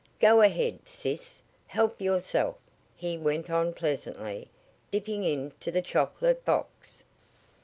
Go 0.19 0.41
ahead, 0.41 0.79
sis. 0.87 1.43
Help 1.67 2.01
yourself," 2.01 2.55
he 2.95 3.19
went 3.19 3.51
on 3.51 3.71
pleasantly, 3.71 4.49
dipping 4.89 5.23
into 5.23 5.69
the 5.69 5.83
chocolate 5.83 6.43
box. 6.43 7.03